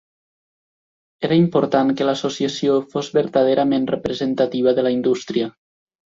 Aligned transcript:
Era 1.27 1.37
important 1.41 1.91
que 1.99 2.07
l'Associació 2.07 2.79
fos 2.95 3.11
vertaderament 3.19 3.87
representativa 3.93 4.75
de 4.81 4.89
la 4.89 4.97
indústria. 4.99 5.53